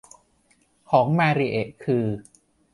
[0.89, 2.05] ของมาริเอะคือ